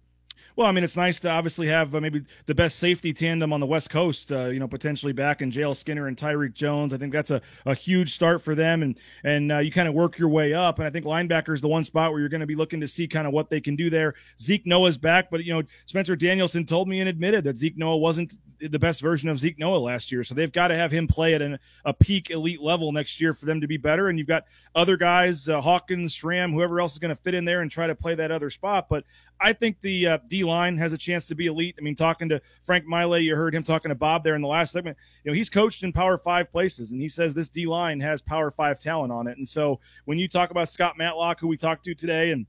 Well, 0.58 0.66
I 0.66 0.72
mean, 0.72 0.82
it's 0.82 0.96
nice 0.96 1.20
to 1.20 1.30
obviously 1.30 1.68
have 1.68 1.94
uh, 1.94 2.00
maybe 2.00 2.24
the 2.46 2.54
best 2.54 2.80
safety 2.80 3.12
tandem 3.12 3.52
on 3.52 3.60
the 3.60 3.66
West 3.66 3.90
Coast. 3.90 4.32
Uh, 4.32 4.46
you 4.46 4.58
know, 4.58 4.66
potentially 4.66 5.12
back 5.12 5.40
in 5.40 5.52
JL 5.52 5.76
Skinner 5.76 6.08
and 6.08 6.16
Tyreek 6.16 6.52
Jones. 6.52 6.92
I 6.92 6.96
think 6.96 7.12
that's 7.12 7.30
a, 7.30 7.40
a 7.64 7.76
huge 7.76 8.12
start 8.12 8.42
for 8.42 8.56
them, 8.56 8.82
and 8.82 8.98
and 9.22 9.52
uh, 9.52 9.58
you 9.58 9.70
kind 9.70 9.86
of 9.86 9.94
work 9.94 10.18
your 10.18 10.30
way 10.30 10.54
up. 10.54 10.80
And 10.80 10.88
I 10.88 10.90
think 10.90 11.06
linebacker 11.06 11.54
is 11.54 11.60
the 11.60 11.68
one 11.68 11.84
spot 11.84 12.10
where 12.10 12.18
you're 12.18 12.28
going 12.28 12.40
to 12.40 12.46
be 12.46 12.56
looking 12.56 12.80
to 12.80 12.88
see 12.88 13.06
kind 13.06 13.28
of 13.28 13.32
what 13.32 13.50
they 13.50 13.60
can 13.60 13.76
do 13.76 13.88
there. 13.88 14.14
Zeke 14.42 14.66
Noa's 14.66 14.98
back, 14.98 15.30
but 15.30 15.44
you 15.44 15.54
know, 15.54 15.62
Spencer 15.84 16.16
Danielson 16.16 16.66
told 16.66 16.88
me 16.88 16.98
and 16.98 17.08
admitted 17.08 17.44
that 17.44 17.56
Zeke 17.56 17.78
Noa 17.78 17.96
wasn't 17.96 18.36
the 18.58 18.80
best 18.80 19.00
version 19.00 19.28
of 19.28 19.38
Zeke 19.38 19.60
Noa 19.60 19.76
last 19.76 20.10
year, 20.10 20.24
so 20.24 20.34
they've 20.34 20.50
got 20.50 20.68
to 20.68 20.76
have 20.76 20.90
him 20.90 21.06
play 21.06 21.34
at 21.34 21.40
an, 21.40 21.60
a 21.84 21.94
peak 21.94 22.30
elite 22.30 22.60
level 22.60 22.90
next 22.90 23.20
year 23.20 23.32
for 23.32 23.46
them 23.46 23.60
to 23.60 23.68
be 23.68 23.76
better. 23.76 24.08
And 24.08 24.18
you've 24.18 24.26
got 24.26 24.42
other 24.74 24.96
guys, 24.96 25.48
uh, 25.48 25.60
Hawkins, 25.60 26.12
Schramm, 26.14 26.52
whoever 26.52 26.80
else 26.80 26.94
is 26.94 26.98
going 26.98 27.14
to 27.14 27.22
fit 27.22 27.34
in 27.34 27.44
there 27.44 27.60
and 27.60 27.70
try 27.70 27.86
to 27.86 27.94
play 27.94 28.16
that 28.16 28.32
other 28.32 28.50
spot. 28.50 28.88
But 28.88 29.04
I 29.40 29.52
think 29.52 29.80
the 29.80 30.06
uh, 30.08 30.18
D 30.26 30.42
line 30.48 30.76
has 30.78 30.92
a 30.92 30.98
chance 30.98 31.26
to 31.26 31.34
be 31.34 31.46
elite. 31.46 31.76
I 31.78 31.82
mean, 31.82 31.94
talking 31.94 32.28
to 32.30 32.40
Frank 32.64 32.86
Maile, 32.86 33.18
you 33.18 33.36
heard 33.36 33.54
him 33.54 33.62
talking 33.62 33.90
to 33.90 33.94
Bob 33.94 34.24
there 34.24 34.34
in 34.34 34.42
the 34.42 34.48
last 34.48 34.72
segment. 34.72 34.96
You 35.22 35.30
know, 35.30 35.34
he's 35.34 35.50
coached 35.50 35.82
in 35.84 35.92
Power 35.92 36.18
Five 36.18 36.50
places, 36.50 36.90
and 36.90 37.00
he 37.00 37.08
says 37.08 37.34
this 37.34 37.48
D 37.48 37.66
line 37.66 38.00
has 38.00 38.20
Power 38.20 38.50
Five 38.50 38.78
talent 38.78 39.12
on 39.12 39.26
it. 39.26 39.38
And 39.38 39.46
so 39.46 39.80
when 40.06 40.18
you 40.18 40.28
talk 40.28 40.50
about 40.50 40.68
Scott 40.68 40.98
Matlock, 40.98 41.40
who 41.40 41.48
we 41.48 41.56
talked 41.56 41.84
to 41.84 41.94
today, 41.94 42.32
and 42.32 42.46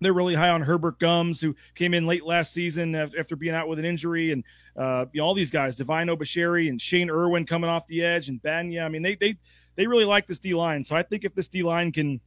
they're 0.00 0.12
really 0.12 0.34
high 0.34 0.50
on 0.50 0.62
Herbert 0.62 0.98
Gums, 0.98 1.40
who 1.40 1.56
came 1.74 1.94
in 1.94 2.06
late 2.06 2.24
last 2.24 2.52
season 2.52 2.94
after 2.94 3.36
being 3.36 3.54
out 3.54 3.68
with 3.68 3.78
an 3.78 3.84
injury, 3.84 4.32
and 4.32 4.44
uh, 4.76 5.06
you 5.12 5.20
know 5.20 5.26
all 5.26 5.34
these 5.34 5.50
guys, 5.50 5.74
Divine 5.74 6.08
Obichere 6.08 6.68
and 6.68 6.80
Shane 6.80 7.10
Irwin 7.10 7.46
coming 7.46 7.70
off 7.70 7.86
the 7.86 8.02
edge, 8.02 8.28
and 8.28 8.40
Banya. 8.42 8.82
I 8.82 8.88
mean, 8.88 9.02
they 9.02 9.16
they 9.16 9.36
they 9.76 9.86
really 9.86 10.04
like 10.04 10.26
this 10.26 10.38
D 10.38 10.54
line. 10.54 10.84
So 10.84 10.96
I 10.96 11.02
think 11.02 11.24
if 11.24 11.34
this 11.34 11.48
D 11.48 11.62
line 11.62 11.92
can 11.92 12.20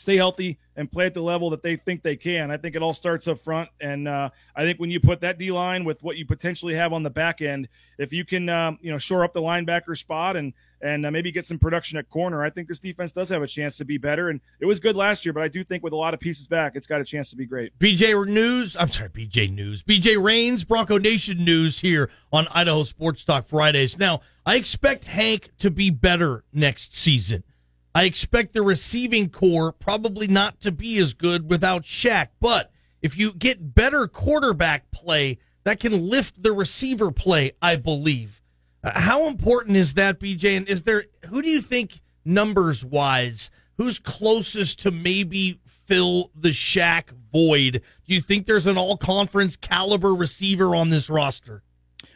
stay 0.00 0.16
healthy 0.16 0.58
and 0.76 0.90
play 0.90 1.06
at 1.06 1.14
the 1.14 1.22
level 1.22 1.50
that 1.50 1.62
they 1.62 1.76
think 1.76 2.02
they 2.02 2.16
can. 2.16 2.50
I 2.50 2.56
think 2.56 2.74
it 2.74 2.82
all 2.82 2.94
starts 2.94 3.28
up 3.28 3.38
front, 3.38 3.68
and 3.80 4.08
uh, 4.08 4.30
I 4.56 4.64
think 4.64 4.80
when 4.80 4.90
you 4.90 5.00
put 5.00 5.20
that 5.20 5.38
D 5.38 5.52
line 5.52 5.84
with 5.84 6.02
what 6.02 6.16
you 6.16 6.26
potentially 6.26 6.74
have 6.74 6.92
on 6.92 7.02
the 7.02 7.10
back 7.10 7.40
end, 7.42 7.68
if 7.98 8.12
you 8.12 8.24
can, 8.24 8.48
um, 8.48 8.78
you 8.80 8.90
know, 8.90 8.98
shore 8.98 9.24
up 9.24 9.32
the 9.32 9.42
linebacker 9.42 9.96
spot 9.96 10.36
and 10.36 10.52
and 10.82 11.04
uh, 11.04 11.10
maybe 11.10 11.30
get 11.30 11.44
some 11.44 11.58
production 11.58 11.98
at 11.98 12.08
corner, 12.08 12.42
I 12.42 12.50
think 12.50 12.68
this 12.68 12.80
defense 12.80 13.12
does 13.12 13.28
have 13.28 13.42
a 13.42 13.46
chance 13.46 13.76
to 13.76 13.84
be 13.84 13.98
better. 13.98 14.30
And 14.30 14.40
it 14.60 14.66
was 14.66 14.80
good 14.80 14.96
last 14.96 15.26
year, 15.26 15.32
but 15.32 15.42
I 15.42 15.48
do 15.48 15.62
think 15.62 15.82
with 15.82 15.92
a 15.92 15.96
lot 15.96 16.14
of 16.14 16.20
pieces 16.20 16.46
back, 16.46 16.72
it's 16.74 16.86
got 16.86 17.00
a 17.02 17.04
chance 17.04 17.28
to 17.30 17.36
be 17.36 17.44
great. 17.44 17.78
BJ 17.78 18.26
News, 18.26 18.76
I'm 18.76 18.90
sorry, 18.90 19.10
BJ 19.10 19.52
News, 19.52 19.82
BJ 19.82 20.22
Rains, 20.22 20.64
Bronco 20.64 20.98
Nation 20.98 21.44
News 21.44 21.80
here 21.80 22.10
on 22.32 22.46
Idaho 22.54 22.84
Sports 22.84 23.24
Talk 23.24 23.46
Fridays. 23.46 23.98
Now, 23.98 24.22
I 24.46 24.56
expect 24.56 25.04
Hank 25.04 25.50
to 25.58 25.70
be 25.70 25.90
better 25.90 26.44
next 26.52 26.96
season. 26.96 27.44
I 27.94 28.04
expect 28.04 28.52
the 28.52 28.62
receiving 28.62 29.30
core 29.30 29.72
probably 29.72 30.28
not 30.28 30.60
to 30.60 30.70
be 30.70 30.98
as 30.98 31.12
good 31.12 31.50
without 31.50 31.82
Shaq, 31.82 32.28
but 32.40 32.70
if 33.02 33.18
you 33.18 33.32
get 33.32 33.74
better 33.74 34.06
quarterback 34.06 34.90
play, 34.90 35.38
that 35.64 35.80
can 35.80 36.08
lift 36.08 36.42
the 36.42 36.52
receiver 36.52 37.10
play, 37.10 37.52
I 37.60 37.76
believe. 37.76 38.40
Uh, 38.82 38.98
how 38.98 39.26
important 39.26 39.76
is 39.76 39.94
that, 39.94 40.20
BJ? 40.20 40.56
And 40.56 40.68
is 40.68 40.84
there 40.84 41.04
who 41.28 41.42
do 41.42 41.48
you 41.48 41.60
think 41.60 42.00
numbers 42.24 42.84
wise, 42.84 43.50
who's 43.76 43.98
closest 43.98 44.80
to 44.80 44.90
maybe 44.90 45.58
fill 45.64 46.30
the 46.34 46.50
Shaq 46.50 47.10
void? 47.32 47.82
Do 48.06 48.14
you 48.14 48.20
think 48.20 48.46
there's 48.46 48.66
an 48.66 48.78
all 48.78 48.96
conference 48.96 49.56
caliber 49.56 50.14
receiver 50.14 50.74
on 50.74 50.90
this 50.90 51.10
roster? 51.10 51.62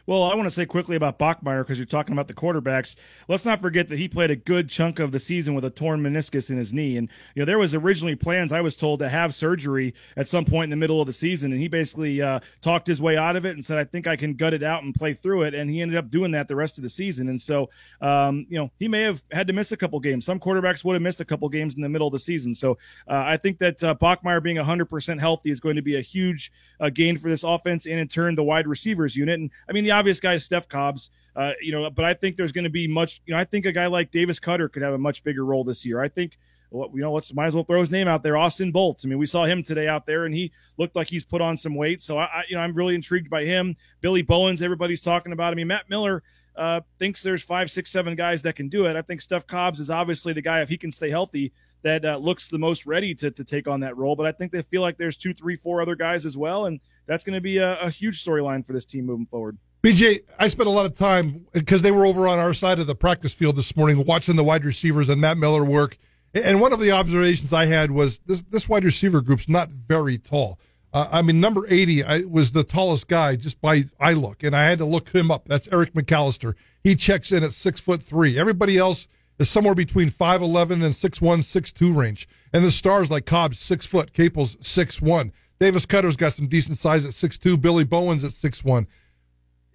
Well, 0.06 0.23
I 0.25 0.35
want 0.35 0.47
to 0.47 0.55
say 0.55 0.67
quickly 0.67 0.97
about 0.97 1.19
Bachmeier 1.19 1.62
because 1.62 1.79
you're 1.79 1.87
talking 1.87 2.12
about 2.12 2.29
the 2.29 2.35
quarterbacks. 2.35 2.95
Let's 3.27 3.47
not 3.47 3.62
forget 3.62 3.89
that 3.89 3.99
he 3.99 4.06
played 4.06 4.31
a 4.31 4.37
good 4.37 4.69
chunk 4.69 4.99
of 4.99 5.12
the 5.12 5.19
season 5.19 5.55
with 5.55 5.65
a 5.65 5.71
torn 5.71 6.03
meniscus 6.03 6.51
in 6.51 6.59
his 6.59 6.75
knee, 6.75 6.99
and 6.99 7.08
you 7.34 7.41
know 7.41 7.46
there 7.46 7.58
was 7.58 7.75
originally 7.75 8.15
plans 8.15 8.53
I 8.53 8.61
was 8.61 8.77
told 8.77 8.99
to 8.99 9.08
have 9.08 9.34
surgery 9.34 9.94
at 10.19 10.29
some 10.29 10.44
point 10.44 10.65
in 10.65 10.70
the 10.70 10.77
middle 10.77 11.01
of 11.01 11.06
the 11.06 11.15
season, 11.15 11.53
and 11.53 11.61
he 11.61 11.69
basically 11.69 12.20
uh, 12.20 12.41
talked 12.61 12.87
his 12.87 13.01
way 13.01 13.17
out 13.17 13.34
of 13.34 13.46
it 13.46 13.53
and 13.53 13.65
said, 13.65 13.79
"I 13.79 13.84
think 13.84 14.06
I 14.06 14.17
can 14.17 14.34
gut 14.34 14.53
it 14.53 14.63
out 14.63 14.82
and 14.82 14.94
play 14.94 15.15
through 15.15 15.44
it," 15.44 15.55
and 15.55 15.70
he 15.70 15.81
ended 15.81 15.96
up 15.96 16.11
doing 16.11 16.32
that 16.32 16.49
the 16.49 16.56
rest 16.56 16.77
of 16.77 16.82
the 16.82 16.91
season. 16.91 17.31
And 17.31 17.41
so, 17.41 17.70
um, 18.03 18.46
you 18.51 18.58
know, 18.58 18.70
he 18.79 18.89
may 18.89 19.03
have 19.03 19.23
had 19.32 19.46
to 19.46 19.55
miss 19.55 19.73
a 19.73 19.77
couple 19.77 19.99
games. 20.01 20.27
Some 20.27 20.39
quarterbacks 20.39 20.84
would 20.84 20.93
have 20.93 21.03
missed 21.03 21.20
a 21.20 21.25
couple 21.25 21.49
games 21.49 21.77
in 21.77 21.81
the 21.81 21.89
middle 21.89 22.08
of 22.08 22.13
the 22.13 22.19
season. 22.19 22.53
So 22.55 22.73
uh, 23.08 23.25
I 23.27 23.39
think 23.39 23.56
that 23.58 23.82
uh, 23.82 23.94
Bachmeier 23.94 24.43
being 24.43 24.58
100% 24.58 25.19
healthy 25.19 25.51
is 25.51 25.61
going 25.61 25.77
to 25.77 25.82
be 25.82 25.96
a 25.96 26.03
huge 26.03 26.53
uh, 26.79 26.91
gain 26.91 27.17
for 27.17 27.31
this 27.31 27.43
offense, 27.43 27.87
and 27.87 27.99
in 27.99 28.08
turn 28.08 28.34
the 28.34 28.44
wide 28.44 28.67
receivers 28.67 29.17
unit. 29.17 29.41
And 29.41 29.51
I 29.67 29.73
mean, 29.73 29.84
the 29.84 29.94
obvious 29.94 30.20
guy 30.20 30.34
is 30.34 30.44
Steph 30.44 30.69
Cobbs. 30.69 31.10
Uh, 31.36 31.53
you 31.60 31.72
know, 31.72 31.91
but 31.91 32.05
I 32.05 32.15
think 32.15 32.36
there's 32.36 32.53
going 32.53 32.65
to 32.65 32.70
be 32.70 32.86
much. 32.86 33.20
You 33.27 33.34
know, 33.34 33.41
I 33.41 33.44
think 33.44 33.67
a 33.67 33.72
guy 33.72 33.86
like 33.86 34.10
Davis 34.10 34.39
Koetter 34.39 34.70
could 34.70 34.82
have 34.82 34.94
a 34.94 34.98
much 34.98 35.24
bigger 35.24 35.44
role 35.44 35.65
this 35.65 35.84
year. 35.84 36.01
I 36.01 36.08
think. 36.08 36.39
You 36.72 36.91
know, 36.94 37.13
let's 37.13 37.32
might 37.32 37.46
as 37.46 37.55
well 37.55 37.63
throw 37.63 37.81
his 37.81 37.91
name 37.91 38.08
out 38.08 38.24
there. 38.24 38.36
Austin 38.36 38.72
Bolts. 38.72 39.05
I 39.05 39.08
mean, 39.08 39.19
we 39.19 39.27
saw 39.27 39.44
him 39.44 39.63
today 39.63 39.86
out 39.86 40.06
there, 40.06 40.24
and 40.24 40.34
he 40.34 40.51
looked 40.77 40.96
like 40.96 41.08
he's 41.08 41.24
put 41.24 41.41
on 41.41 41.56
some 41.56 41.77
weight. 41.77 42.03
So 42.03 42.19
I, 42.19 42.24
I 42.24 42.44
you 42.48 42.56
know, 42.56 42.63
I'm 42.63 42.72
really 42.72 42.96
intrigued 42.96 43.31
by 43.31 43.44
him. 43.44 43.77
Billy 44.01 44.22
Bowens, 44.22 44.60
everybody's 44.60 45.01
talking 45.01 45.32
about. 45.32 45.53
Him. 45.53 45.53
I 45.53 45.56
mean, 45.56 45.69
Matt 45.69 45.89
Miller 45.89 46.24
uh, 46.56 46.81
thinks 46.98 47.22
there's 47.22 47.44
five, 47.44 47.70
six, 47.70 47.93
seven 47.93 48.17
guys 48.17 48.43
that 48.43 48.56
can 48.56 48.69
do 48.69 48.86
it. 48.86 48.96
I 48.96 49.03
think 49.03 49.20
Steph 49.20 49.46
Cobbs 49.46 49.79
is 49.79 49.89
obviously 49.89 50.32
the 50.32 50.43
guy 50.43 50.63
if 50.63 50.69
he 50.69 50.77
can 50.77 50.91
stay 50.91 51.10
healthy 51.10 51.53
that 51.82 52.05
uh, 52.05 52.17
looks 52.17 52.48
the 52.48 52.58
most 52.58 52.86
ready 52.86 53.15
to 53.15 53.31
to 53.31 53.44
take 53.44 53.69
on 53.69 53.81
that 53.81 53.96
role. 53.96 54.17
But 54.17 54.27
I 54.27 54.32
think 54.32 54.51
they 54.51 54.63
feel 54.63 54.82
like 54.82 54.96
there's 54.96 55.17
two, 55.17 55.32
three, 55.32 55.56
four 55.56 55.81
other 55.81 55.94
guys 55.94 56.27
as 56.27 56.36
well, 56.36 56.67
and 56.67 56.81
that's 57.06 57.22
going 57.22 57.34
to 57.34 57.41
be 57.41 57.58
a, 57.58 57.79
a 57.81 57.91
huge 57.91 58.24
storyline 58.24 58.67
for 58.67 58.72
this 58.72 58.84
team 58.84 59.06
moving 59.06 59.27
forward. 59.27 59.58
BJ, 59.84 60.20
I 60.38 60.48
spent 60.48 60.67
a 60.67 60.70
lot 60.70 60.86
of 60.86 60.96
time 60.96 61.44
because 61.53 61.82
they 61.82 61.91
were 61.91 62.06
over 62.06 62.26
on 62.26 62.38
our 62.38 62.55
side 62.55 62.79
of 62.79 62.86
the 62.86 62.94
practice 62.94 63.34
field 63.34 63.56
this 63.56 63.76
morning 63.76 64.03
watching 64.06 64.34
the 64.34 64.43
wide 64.43 64.64
receivers 64.64 65.10
and 65.10 65.20
Matt 65.20 65.36
Miller 65.36 65.62
work. 65.62 65.98
And 66.32 66.58
one 66.58 66.72
of 66.72 66.81
the 66.81 66.91
observations 66.91 67.53
I 67.53 67.67
had 67.67 67.91
was 67.91 68.20
this 68.20 68.43
this 68.48 68.67
wide 68.67 68.82
receiver 68.82 69.20
group's 69.20 69.46
not 69.46 69.69
very 69.69 70.17
tall. 70.17 70.58
Uh, 70.94 71.08
I 71.12 71.20
mean, 71.20 71.38
number 71.38 71.67
80 71.69 72.03
I, 72.03 72.20
was 72.20 72.53
the 72.53 72.64
tallest 72.64 73.08
guy 73.08 73.36
just 73.36 73.60
by 73.60 73.82
eye 74.00 74.14
look, 74.14 74.43
and 74.43 74.56
I 74.56 74.64
had 74.64 74.79
to 74.79 74.86
look 74.86 75.10
him 75.10 75.31
up. 75.31 75.48
That's 75.48 75.69
Eric 75.70 75.93
McAlister. 75.93 76.55
He 76.82 76.96
checks 76.96 77.31
in 77.31 77.44
at 77.44 77.53
six 77.53 77.79
foot 77.79 78.03
three. 78.03 78.38
Everybody 78.38 78.79
else 78.79 79.06
is 79.38 79.50
somewhere 79.50 79.74
between 79.74 80.08
5'11 80.08 80.82
and 80.82 80.94
6'1, 80.94 81.41
6'2 81.41 81.94
range. 81.94 82.26
And 82.55 82.64
the 82.64 82.70
stars 82.70 83.10
like 83.10 83.26
Cobb's 83.26 83.58
six 83.58 83.84
foot, 83.84 84.14
Capel's 84.14 84.56
six 84.62 85.03
one. 85.03 85.34
Davis 85.60 85.84
Koetter's 85.84 86.17
got 86.17 86.32
some 86.32 86.48
decent 86.48 86.79
size 86.79 87.05
at 87.05 87.12
six 87.12 87.36
two. 87.36 87.58
Billy 87.58 87.84
Bowen's 87.84 88.24
at 88.24 88.32
six 88.32 88.64
one. 88.64 88.86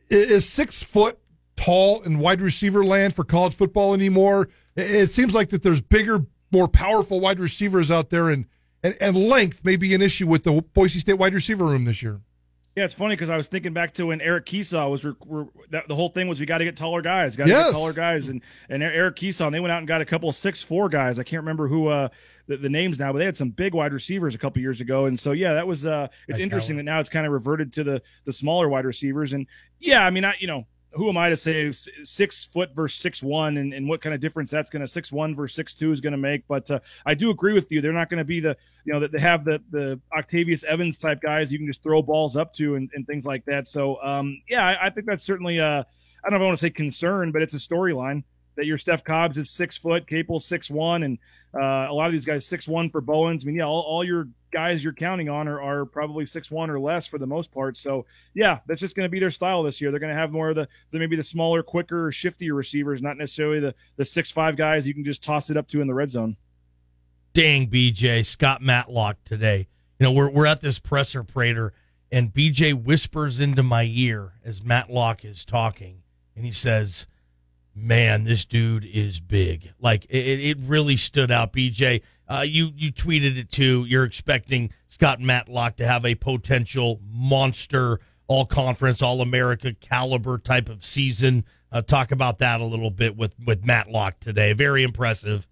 Is 0.09 0.47
six 0.47 0.81
foot 0.83 1.19
tall 1.55 2.01
in 2.01 2.19
wide 2.19 2.41
receiver 2.41 2.83
land 2.83 3.13
for 3.13 3.23
college 3.23 3.53
football 3.53 3.93
anymore? 3.93 4.49
It 4.75 5.09
seems 5.09 5.33
like 5.33 5.49
that 5.49 5.61
there's 5.61 5.81
bigger, 5.81 6.25
more 6.51 6.67
powerful 6.67 7.19
wide 7.19 7.39
receivers 7.39 7.91
out 7.91 8.09
there, 8.09 8.29
and 8.29 8.45
and, 8.81 8.95
and 9.01 9.17
length 9.17 9.65
may 9.65 9.75
be 9.75 9.93
an 9.93 10.01
issue 10.01 10.27
with 10.27 10.43
the 10.43 10.61
Boise 10.73 10.99
State 10.99 11.15
wide 11.15 11.33
receiver 11.33 11.65
room 11.65 11.85
this 11.85 12.01
year. 12.01 12.21
Yeah, 12.75 12.85
it's 12.85 12.93
funny 12.93 13.13
because 13.13 13.29
I 13.29 13.35
was 13.35 13.47
thinking 13.47 13.73
back 13.73 13.93
to 13.95 14.05
when 14.05 14.21
Eric 14.21 14.45
Kiesau 14.45 14.89
was. 14.89 15.01
that, 15.71 15.89
the 15.89 15.95
whole 15.95 16.09
thing 16.09 16.29
was 16.29 16.39
we 16.39 16.45
got 16.45 16.59
to 16.59 16.63
get 16.63 16.77
taller 16.77 17.01
guys, 17.01 17.35
got 17.35 17.45
to 17.45 17.49
yes. 17.49 17.65
get 17.65 17.71
taller 17.73 17.93
guys, 17.93 18.29
and 18.29 18.41
and 18.69 18.81
Eric 18.81 19.17
Kiesau 19.17 19.47
and 19.47 19.53
they 19.53 19.59
went 19.59 19.71
out 19.71 19.79
and 19.79 19.87
got 19.87 20.01
a 20.01 20.05
couple 20.05 20.29
of 20.29 20.35
six 20.35 20.61
four 20.61 20.87
guys. 20.87 21.19
I 21.19 21.23
can't 21.23 21.41
remember 21.41 21.67
who 21.67 21.87
uh, 21.87 22.07
the, 22.49 22.57
the, 22.57 22.69
names 22.69 22.97
now, 22.97 23.13
but 23.13 23.19
they 23.19 23.25
had 23.25 23.37
some 23.37 23.51
big 23.51 23.75
wide 23.75 23.93
receivers 23.93 24.33
a 24.33 24.37
couple 24.37 24.59
years 24.59 24.81
ago, 24.81 25.05
and 25.05 25.17
so 25.17 25.31
yeah, 25.31 25.53
that 25.53 25.67
was. 25.67 25.85
Uh, 25.85 26.07
it's 26.27 26.39
nice 26.39 26.43
interesting 26.43 26.77
that 26.77 26.83
now 26.83 26.99
it's 26.99 27.09
kind 27.09 27.25
of 27.25 27.31
reverted 27.31 27.71
to 27.73 27.83
the 27.83 28.01
the 28.25 28.33
smaller 28.33 28.67
wide 28.67 28.85
receivers, 28.85 29.33
and 29.33 29.45
yeah, 29.79 30.05
I 30.05 30.09
mean, 30.09 30.25
I 30.25 30.33
you 30.39 30.47
know 30.47 30.65
who 30.93 31.07
am 31.07 31.17
I 31.17 31.29
to 31.29 31.37
say 31.37 31.71
six 31.71 32.45
foot 32.45 32.75
versus 32.75 32.99
six 32.99 33.21
one 33.21 33.57
and, 33.57 33.73
and 33.73 33.87
what 33.87 34.01
kind 34.01 34.15
of 34.15 34.21
difference 34.21 34.49
that's 34.49 34.71
going 34.71 34.81
to 34.81 34.87
six 34.87 35.11
one 35.11 35.35
versus 35.35 35.55
six 35.55 35.75
two 35.75 35.91
is 35.91 36.01
going 36.01 36.13
to 36.13 36.17
make? 36.17 36.47
But 36.47 36.69
uh, 36.71 36.79
I 37.05 37.13
do 37.13 37.29
agree 37.29 37.53
with 37.53 37.71
you. 37.71 37.81
They're 37.81 37.93
not 37.93 38.09
going 38.09 38.17
to 38.17 38.25
be 38.25 38.39
the 38.39 38.57
you 38.83 38.93
know 38.93 38.99
that 38.99 39.11
they 39.11 39.19
have 39.19 39.45
the 39.45 39.61
the 39.69 39.99
Octavius 40.17 40.63
Evans 40.63 40.97
type 40.97 41.21
guys 41.21 41.51
you 41.51 41.59
can 41.59 41.67
just 41.67 41.83
throw 41.83 42.01
balls 42.01 42.35
up 42.35 42.51
to 42.53 42.75
and, 42.75 42.89
and 42.95 43.05
things 43.05 43.25
like 43.25 43.45
that. 43.45 43.67
So 43.67 44.01
um, 44.01 44.41
yeah, 44.49 44.65
I, 44.65 44.87
I, 44.87 44.89
think 44.89 45.05
that's 45.05 45.23
certainly 45.23 45.59
uh, 45.59 45.83
I 46.23 46.29
don't 46.29 46.31
know 46.31 46.37
if 46.37 46.41
I 46.41 46.45
want 46.45 46.57
to 46.57 46.65
say 46.65 46.71
concern, 46.71 47.31
but 47.31 47.43
it's 47.43 47.53
a 47.53 47.57
storyline 47.57 48.23
that 48.59 48.65
your 48.65 48.77
Steph 48.77 49.05
Cobbs 49.05 49.37
is 49.37 49.49
six 49.49 49.77
foot, 49.77 50.05
Caples 50.05 50.45
six 50.45 50.69
one, 50.69 51.03
and 51.03 51.17
uh, 51.55 51.87
a 51.89 51.93
lot 51.93 52.07
of 52.07 52.11
these 52.11 52.25
guys 52.25 52.45
six 52.45 52.67
one 52.67 52.89
for 52.89 52.99
Bowens. 52.99 53.43
I 53.43 53.47
mean, 53.47 53.55
yeah, 53.55 53.63
all, 53.63 53.81
all 53.81 54.03
your 54.03 54.27
guys 54.51 54.83
you're 54.83 54.91
counting 54.91 55.29
on 55.29 55.47
are, 55.47 55.61
are 55.61 55.85
probably 55.85 56.25
six 56.25 56.51
one 56.51 56.69
or 56.69 56.77
less 56.77 57.07
for 57.07 57.17
the 57.17 57.25
most 57.25 57.53
part. 57.53 57.77
So 57.77 58.05
yeah, 58.33 58.59
that's 58.67 58.81
just 58.81 58.97
going 58.97 59.05
to 59.05 59.09
be 59.09 59.19
their 59.19 59.31
style 59.31 59.63
this 59.63 59.79
year. 59.79 59.91
They're 59.91 59.99
going 60.01 60.13
to 60.13 60.19
have 60.19 60.33
more 60.33 60.49
of 60.49 60.57
the, 60.57 60.67
the 60.91 60.99
maybe 60.99 61.15
the 61.15 61.23
smaller, 61.23 61.63
quicker, 61.63 62.11
shiftier 62.11 62.53
receivers, 62.53 63.01
not 63.01 63.17
necessarily 63.17 63.61
the 63.61 63.75
the 63.95 64.03
six 64.03 64.29
five 64.29 64.57
guys 64.57 64.85
you 64.87 64.93
can 64.93 65.05
just 65.05 65.23
toss 65.23 65.49
it 65.49 65.55
up 65.55 65.69
to 65.69 65.79
in 65.79 65.87
the 65.87 65.93
red 65.93 66.09
zone. 66.09 66.35
Dang, 67.33 67.67
BJ 67.67 68.25
Scott 68.25 68.61
Matlock 68.61 69.23
today. 69.23 69.69
You 69.99 70.03
know 70.03 70.11
we're 70.11 70.29
we're 70.29 70.47
at 70.47 70.59
this 70.59 70.79
presser 70.79 71.23
Prater, 71.23 71.71
and 72.11 72.33
BJ 72.33 72.73
whispers 72.73 73.39
into 73.39 73.63
my 73.63 73.83
ear 73.89 74.33
as 74.43 74.65
Matlock 74.65 75.23
is 75.23 75.45
talking, 75.45 76.01
and 76.35 76.43
he 76.43 76.51
says 76.51 77.07
man, 77.75 78.23
this 78.23 78.45
dude 78.45 78.85
is 78.85 79.19
big. 79.19 79.71
Like 79.79 80.05
it, 80.05 80.17
it 80.17 80.57
really 80.59 80.97
stood 80.97 81.31
out. 81.31 81.53
BJ, 81.53 82.01
uh, 82.27 82.45
you 82.47 82.71
you 82.75 82.91
tweeted 82.91 83.37
it 83.37 83.51
too. 83.51 83.85
You're 83.87 84.03
expecting 84.03 84.71
Scott 84.89 85.19
Matlock 85.19 85.77
to 85.77 85.87
have 85.87 86.05
a 86.05 86.15
potential 86.15 86.99
monster 87.09 87.99
all 88.27 88.45
conference, 88.45 89.01
all 89.01 89.21
America 89.21 89.73
caliber 89.73 90.37
type 90.37 90.69
of 90.69 90.85
season. 90.85 91.43
Uh, 91.71 91.81
talk 91.81 92.11
about 92.11 92.37
that 92.37 92.61
a 92.61 92.65
little 92.65 92.91
bit 92.91 93.17
with 93.17 93.33
with 93.43 93.65
Matlock 93.65 94.19
today. 94.19 94.53
Very 94.53 94.83
impressive. 94.83 95.47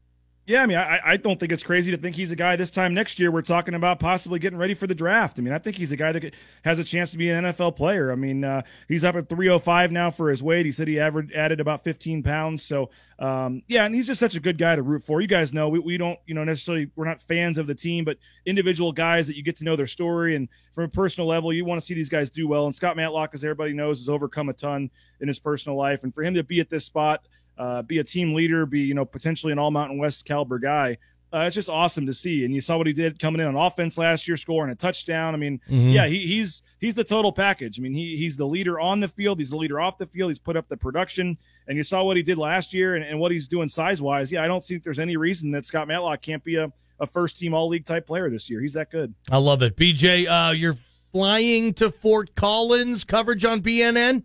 Yeah, 0.47 0.63
I 0.63 0.65
mean, 0.65 0.77
I, 0.77 1.01
I 1.03 1.17
don't 1.17 1.37
think 1.37 1.51
it's 1.51 1.61
crazy 1.61 1.91
to 1.91 1.97
think 1.97 2.15
he's 2.15 2.31
a 2.31 2.35
guy 2.35 2.55
this 2.55 2.71
time 2.71 2.93
next 2.93 3.19
year. 3.19 3.29
We're 3.31 3.41
talking 3.41 3.73
about 3.73 3.99
possibly 3.99 4.39
getting 4.39 4.57
ready 4.57 4.73
for 4.73 4.87
the 4.87 4.95
draft. 4.95 5.37
I 5.37 5.41
mean, 5.41 5.53
I 5.53 5.57
think 5.57 5.75
he's 5.75 5.91
a 5.91 5.97
guy 5.97 6.13
that 6.13 6.33
has 6.63 6.79
a 6.79 6.85
chance 6.85 7.11
to 7.11 7.17
be 7.17 7.29
an 7.29 7.43
NFL 7.43 7.75
player. 7.75 8.13
I 8.13 8.15
mean, 8.15 8.45
uh, 8.45 8.61
he's 8.87 9.03
up 9.03 9.17
at 9.17 9.27
305 9.27 9.91
now 9.91 10.09
for 10.09 10.29
his 10.29 10.41
weight. 10.41 10.65
He 10.65 10.71
said 10.71 10.87
he 10.87 11.01
averaged, 11.01 11.33
added 11.33 11.59
about 11.59 11.83
15 11.83 12.23
pounds. 12.23 12.63
So, 12.63 12.91
um, 13.19 13.61
yeah, 13.67 13.83
and 13.83 13.93
he's 13.93 14.07
just 14.07 14.21
such 14.21 14.35
a 14.35 14.39
good 14.39 14.57
guy 14.57 14.77
to 14.77 14.81
root 14.81 15.03
for. 15.03 15.19
You 15.19 15.27
guys 15.27 15.51
know 15.51 15.67
we, 15.67 15.79
we 15.79 15.97
don't, 15.97 16.17
you 16.25 16.33
know, 16.33 16.45
necessarily, 16.45 16.89
we're 16.95 17.03
not 17.03 17.19
fans 17.19 17.57
of 17.57 17.67
the 17.67 17.75
team, 17.75 18.05
but 18.05 18.15
individual 18.45 18.93
guys 18.93 19.27
that 19.27 19.35
you 19.35 19.43
get 19.43 19.57
to 19.57 19.65
know 19.65 19.75
their 19.75 19.85
story. 19.85 20.37
And 20.37 20.47
from 20.71 20.85
a 20.85 20.87
personal 20.87 21.27
level, 21.27 21.51
you 21.51 21.65
want 21.65 21.81
to 21.81 21.85
see 21.85 21.93
these 21.93 22.07
guys 22.07 22.29
do 22.29 22.47
well. 22.47 22.63
And 22.63 22.73
Scott 22.73 22.95
Matlock, 22.95 23.31
as 23.33 23.43
everybody 23.43 23.73
knows, 23.73 23.99
has 23.99 24.07
overcome 24.07 24.47
a 24.47 24.53
ton 24.53 24.91
in 25.19 25.27
his 25.27 25.39
personal 25.39 25.77
life. 25.77 26.05
And 26.05 26.15
for 26.15 26.23
him 26.23 26.35
to 26.35 26.43
be 26.43 26.61
at 26.61 26.69
this 26.69 26.85
spot, 26.85 27.27
uh, 27.57 27.81
be 27.81 27.99
a 27.99 28.03
team 28.03 28.33
leader, 28.33 28.65
be 28.65 28.81
you 28.81 28.93
know 28.93 29.05
potentially 29.05 29.51
an 29.51 29.59
All 29.59 29.71
Mountain 29.71 29.97
West 29.97 30.25
caliber 30.25 30.59
guy. 30.59 30.97
Uh, 31.33 31.39
it's 31.39 31.55
just 31.55 31.67
awesome 31.67 32.05
to 32.05 32.13
see, 32.13 32.45
and 32.45 32.55
you 32.55 32.61
saw 32.61 32.77
what 32.77 32.87
he 32.87 32.93
did 32.93 33.19
coming 33.19 33.41
in 33.41 33.47
on 33.47 33.55
offense 33.57 33.97
last 33.97 34.29
year, 34.29 34.37
scoring 34.37 34.71
a 34.71 34.75
touchdown. 34.75 35.33
I 35.33 35.37
mean, 35.37 35.59
mm-hmm. 35.69 35.89
yeah, 35.89 36.07
he, 36.07 36.25
he's 36.25 36.63
he's 36.79 36.95
the 36.95 37.03
total 37.03 37.33
package. 37.33 37.77
I 37.77 37.83
mean, 37.83 37.93
he 37.93 38.15
he's 38.15 38.37
the 38.37 38.47
leader 38.47 38.79
on 38.79 39.01
the 39.01 39.09
field, 39.09 39.39
he's 39.39 39.49
the 39.49 39.57
leader 39.57 39.81
off 39.81 39.97
the 39.97 40.05
field. 40.05 40.29
He's 40.29 40.39
put 40.39 40.55
up 40.55 40.69
the 40.69 40.77
production, 40.77 41.37
and 41.67 41.75
you 41.75 41.83
saw 41.83 42.01
what 42.03 42.15
he 42.15 42.23
did 42.23 42.37
last 42.37 42.73
year 42.73 42.95
and, 42.95 43.03
and 43.03 43.19
what 43.19 43.33
he's 43.33 43.49
doing 43.49 43.67
size 43.67 44.01
wise. 44.01 44.31
Yeah, 44.31 44.41
I 44.41 44.47
don't 44.47 44.63
see 44.63 44.77
think 44.77 44.83
there's 44.83 44.99
any 44.99 45.17
reason 45.17 45.51
that 45.51 45.65
Scott 45.65 45.89
Matlock 45.89 46.21
can't 46.21 46.43
be 46.43 46.55
a, 46.55 46.71
a 46.99 47.05
first 47.05 47.37
team 47.37 47.53
All 47.53 47.67
League 47.67 47.85
type 47.85 48.07
player 48.07 48.29
this 48.29 48.49
year. 48.49 48.61
He's 48.61 48.73
that 48.73 48.89
good. 48.89 49.13
I 49.29 49.37
love 49.37 49.61
it, 49.63 49.75
BJ. 49.75 50.27
Uh, 50.27 50.51
you're 50.51 50.77
flying 51.11 51.73
to 51.73 51.89
Fort 51.89 52.35
Collins 52.35 53.03
coverage 53.03 53.43
on 53.43 53.61
BNN. 53.61 54.23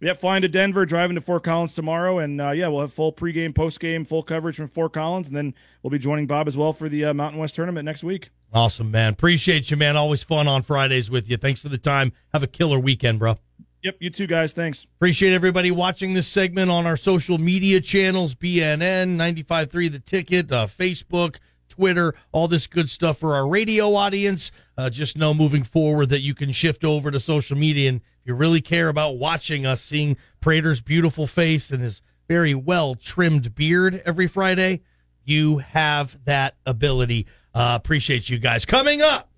Yep, 0.00 0.20
flying 0.20 0.42
to 0.42 0.48
Denver, 0.48 0.86
driving 0.86 1.16
to 1.16 1.20
Fort 1.20 1.42
Collins 1.42 1.74
tomorrow, 1.74 2.20
and 2.20 2.40
uh, 2.40 2.50
yeah, 2.50 2.68
we'll 2.68 2.82
have 2.82 2.92
full 2.92 3.12
pregame, 3.12 3.52
postgame, 3.52 4.06
full 4.06 4.22
coverage 4.22 4.54
from 4.54 4.68
Fort 4.68 4.92
Collins, 4.92 5.26
and 5.26 5.36
then 5.36 5.52
we'll 5.82 5.90
be 5.90 5.98
joining 5.98 6.28
Bob 6.28 6.46
as 6.46 6.56
well 6.56 6.72
for 6.72 6.88
the 6.88 7.06
uh, 7.06 7.14
Mountain 7.14 7.40
West 7.40 7.56
tournament 7.56 7.84
next 7.84 8.04
week. 8.04 8.30
Awesome, 8.52 8.92
man. 8.92 9.12
Appreciate 9.12 9.72
you, 9.72 9.76
man. 9.76 9.96
Always 9.96 10.22
fun 10.22 10.46
on 10.46 10.62
Fridays 10.62 11.10
with 11.10 11.28
you. 11.28 11.36
Thanks 11.36 11.58
for 11.58 11.68
the 11.68 11.78
time. 11.78 12.12
Have 12.32 12.44
a 12.44 12.46
killer 12.46 12.78
weekend, 12.78 13.18
bro. 13.18 13.38
Yep, 13.82 13.96
you 13.98 14.10
too, 14.10 14.28
guys. 14.28 14.52
Thanks. 14.52 14.84
Appreciate 14.84 15.32
everybody 15.32 15.72
watching 15.72 16.14
this 16.14 16.28
segment 16.28 16.70
on 16.70 16.86
our 16.86 16.96
social 16.96 17.38
media 17.38 17.80
channels: 17.80 18.36
BNN, 18.36 19.16
95.3 19.16 19.90
The 19.90 19.98
Ticket, 19.98 20.52
uh, 20.52 20.68
Facebook. 20.68 21.36
Twitter, 21.68 22.14
all 22.32 22.48
this 22.48 22.66
good 22.66 22.88
stuff 22.88 23.18
for 23.18 23.36
our 23.36 23.46
radio 23.46 23.94
audience. 23.94 24.50
Uh, 24.76 24.90
just 24.90 25.16
know 25.16 25.32
moving 25.32 25.62
forward 25.62 26.08
that 26.08 26.22
you 26.22 26.34
can 26.34 26.50
shift 26.50 26.82
over 26.82 27.10
to 27.10 27.20
social 27.20 27.56
media 27.56 27.88
and 27.88 28.00
you 28.28 28.34
really 28.34 28.60
care 28.60 28.90
about 28.90 29.16
watching 29.16 29.64
us, 29.64 29.80
seeing 29.80 30.16
Prater's 30.40 30.82
beautiful 30.82 31.26
face 31.26 31.70
and 31.70 31.82
his 31.82 32.02
very 32.28 32.54
well 32.54 32.94
trimmed 32.94 33.54
beard 33.54 34.02
every 34.04 34.28
Friday, 34.28 34.82
you 35.24 35.58
have 35.58 36.22
that 36.26 36.54
ability. 36.66 37.26
Uh, 37.54 37.78
appreciate 37.80 38.28
you 38.28 38.38
guys. 38.38 38.66
Coming 38.66 39.00
up, 39.00 39.30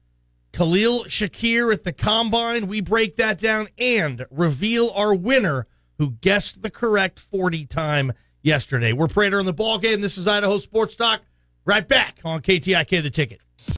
Khalil 0.52 1.04
Shakir 1.04 1.72
at 1.72 1.84
the 1.84 1.92
combine. 1.92 2.66
We 2.66 2.80
break 2.80 3.16
that 3.16 3.38
down 3.38 3.68
and 3.78 4.26
reveal 4.28 4.90
our 4.90 5.14
winner 5.14 5.68
who 5.98 6.10
guessed 6.10 6.62
the 6.62 6.70
correct 6.70 7.20
40 7.20 7.66
time 7.66 8.12
yesterday. 8.42 8.92
We're 8.92 9.06
Prater 9.06 9.38
in 9.38 9.46
the 9.46 9.52
ball 9.52 9.78
game. 9.78 10.00
This 10.00 10.18
is 10.18 10.26
Idaho 10.26 10.58
Sports 10.58 10.96
Talk. 10.96 11.20
Right 11.64 11.86
back 11.86 12.18
on 12.24 12.42
KTIK 12.42 13.02
the 13.02 13.10
ticket. 13.10 13.40